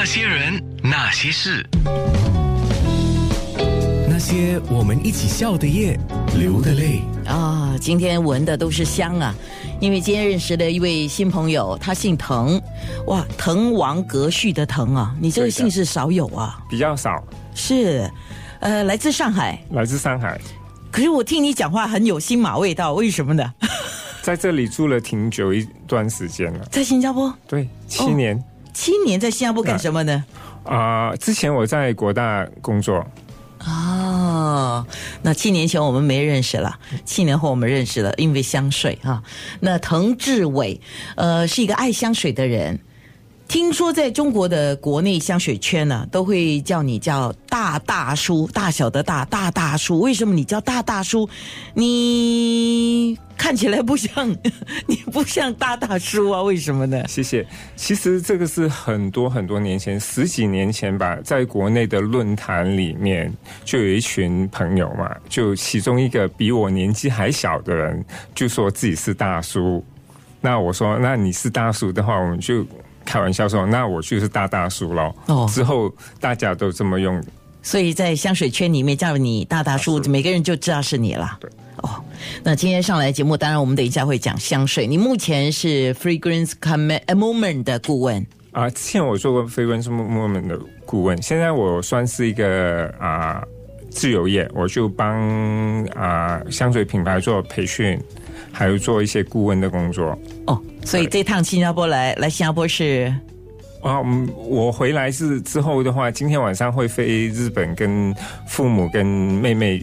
[0.00, 1.68] 那些人，那些事，
[4.08, 5.98] 那些我们一起笑的夜，
[6.38, 7.00] 流的泪。
[7.26, 9.34] 啊，今天闻的都是香啊！
[9.80, 12.62] 因为今天认识了一位新朋友，他姓滕，
[13.06, 17.20] 哇，滕王阁序的滕啊，你这个姓氏少有啊，比较少，
[17.52, 18.08] 是，
[18.60, 19.60] 呃，来自上海。
[19.72, 20.40] 来自上海，
[20.92, 23.52] 可是我听你讲话很有新马味道，为什么呢？
[24.22, 28.40] 在这里住了挺久一段时间了，在新加坡对，七年。
[28.78, 30.24] 七年，在新加坡干什么呢？
[30.62, 33.04] 啊、之前我在国大工作，
[33.66, 34.86] 哦，
[35.20, 39.20] 那七年前我们没认识了，七年后我们认识了，因为香水啊。
[39.58, 40.80] 那滕志伟，
[41.16, 42.78] 呃，是一个爱香水的人。
[43.48, 50.00] 听说在中国的国内香水圈呢、都会叫你叫大大叔，大小的大大大叔。
[50.00, 51.26] 为什么你叫大大叔？
[51.72, 54.30] 你看起来不像，
[54.86, 56.42] 你不像大大叔啊？
[56.42, 57.02] 为什么呢？
[57.08, 57.46] 谢谢。
[57.74, 63.32] 其实这个是很多很多年前，十几年前吧，在国内的论坛里面，
[63.64, 69.82] 就有一群朋友嘛，就其中一个比我年纪还小的人，就说自己是大叔。
[70.42, 72.64] 那我说，那你是大叔的话，我们就
[73.08, 75.14] 开玩笑说，那我就是大大叔喽。
[75.28, 77.24] 哦之后大家都这么用，
[77.62, 81.38] 所以在香水圈里面叫你大大叔，每个人就知道是你了。
[81.40, 81.50] 对。
[81.78, 82.04] 哦，
[82.42, 84.86] 那今天上来节目，当然我们等一下会讲香水。
[84.86, 93.42] 你目前是 Fragrance Moment 的顾问啊，之前我做过 fragrance moment 的顾问，现在我算是一个啊
[93.90, 97.98] 自由业，我就帮啊香水品牌做培训，
[98.50, 100.18] 还有做一些顾问的工作。
[100.46, 103.14] 哦，所以这趟新加坡来来新加坡是
[103.82, 108.14] 啊，嗯，我回来是之后的话，今天晚上会飞日本，跟
[108.46, 109.82] 父母跟妹妹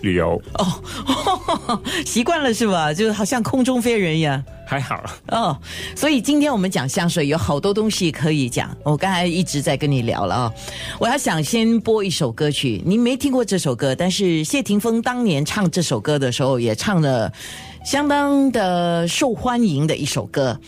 [0.00, 2.90] 旅游，哦， 习惯了是吧？
[2.94, 4.42] 就好像空中飞人一样。
[4.66, 5.04] 还好。
[5.28, 5.54] 哦，
[5.94, 8.74] 所以今天我们讲香水有好多东西可以讲。
[8.82, 10.52] 我刚才一直在跟你聊了啊、
[10.98, 17.30] 我要想先播一首歌曲，你没听过这首歌，但是谢霆锋当年唱这首歌的时候也唱了。
[17.86, 20.58] 相当的受欢迎的一首歌，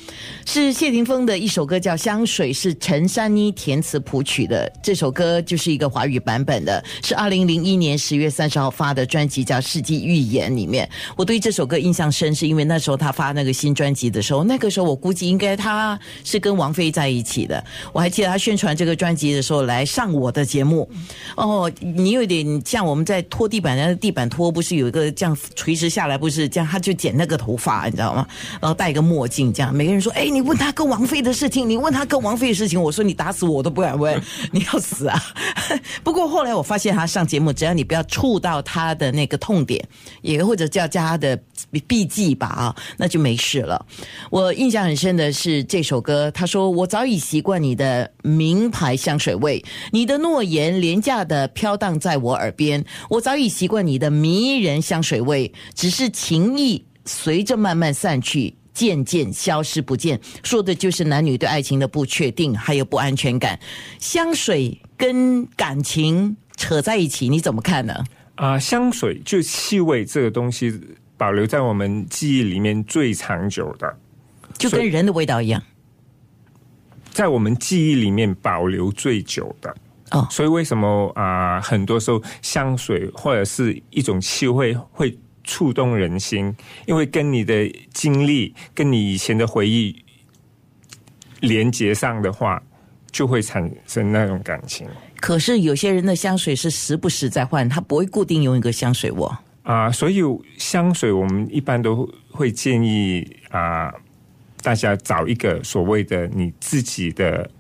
[0.47, 4.73] 是谢霆锋的一首歌，叫《香水》，是陈珊妮填词谱曲的。
[4.81, 10.89] 这首歌就是一个华语版本的，是二零零一年十月三十号发的专辑，叫《世纪预言》里面。
[11.17, 17.63] 我对这首歌印象深，是因为那时候他发那个新专辑的时候，那个时候我估计应该他是跟王菲在一起的。
[17.93, 20.89] 我还记得他宣传这个专辑的时候来上我的节目。
[21.37, 28.27] 哦，你有点像我们在拖地板，那地板拖不是有一个这样垂直下来，不是这样，他就剪剪那个头发，你知道吗？
[28.61, 29.75] 然后戴一个墨镜，这样。
[29.75, 34.21] 每个人说：“哎，你问他跟王菲的事情，你问他跟王菲的事情。”我说：“你打死我我都不敢问，
[34.53, 35.19] 你要死啊！
[36.05, 39.83] ”不过后来我发现他上节目，只要你不要触到他的那个痛点，
[40.21, 41.41] 也或者叫加他的
[41.87, 43.87] 笔记吧啊，那就没事了。
[44.31, 63.59] 我印象很深的是这首歌，他说：“我早已习惯你的名牌香水味，你的诺言廉价的飘荡在我耳边，我早已习惯你的迷人香水味，只是情意随着慢慢散去。”渐渐消失不见，说的就是男女对爱情的不确定，还有不安全感。
[63.99, 68.05] 香水跟感情扯在一起，你怎么看呢？
[68.37, 70.81] 啊、香水就气味这个东西，
[71.17, 73.99] 保留在我们记忆里面最长久的。
[74.57, 75.61] 就跟人的味道一样
[77.11, 79.75] 在我们记忆里面保留最久的。
[80.13, 80.25] 哦。
[80.31, 86.55] 所以为什么啊、很多时候香水或者是一种气味会触动人心，
[86.85, 90.05] 因为跟你的经历、跟你以前的回忆
[91.41, 92.63] 连接上的话，
[93.11, 94.87] 就会产生那种感情
[95.19, 99.39] 可是有些人的香水是时不时在换，他不会固定用一个香水我。
[99.63, 100.23] 啊、所以
[100.59, 103.93] 香水我们一般都会建议啊、
[104.63, 107.51] 大家找一个所谓的你自己的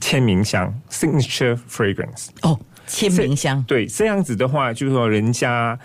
[0.00, 2.28] 签名香 （signature fragrance）。
[2.42, 3.62] 哦，签名香。
[3.64, 5.78] 对，这样子的话，就是说人家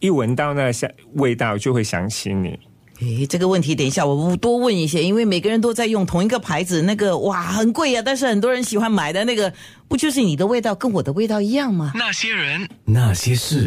[0.00, 2.58] 一闻到那香味道，就会想起你。
[3.00, 9.52] 诶，这个问题等一下我多问一些，因为每个人都在用同一个牌子，那个哇很贵啊，但是很多人喜欢买的那个，
[9.88, 11.90] 不就是你的味道跟我的味道一样吗？
[11.94, 13.62] 那些人，那些事。